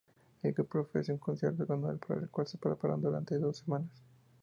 El 0.41 0.53
grupo 0.53 0.79
ofrece 0.79 1.11
un 1.11 1.19
concierto 1.19 1.71
anual, 1.71 1.99
para 1.99 2.21
el 2.21 2.29
cual 2.31 2.47
se 2.47 2.57
preparan 2.57 2.99
durante 3.03 3.37
dos 3.37 3.57
semanas. 3.57 3.91